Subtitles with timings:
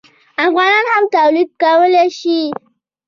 [0.45, 2.41] افغانان هم تولید کولی شي.